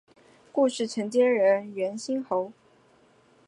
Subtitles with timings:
[0.51, 2.51] 故事承接人猿星球。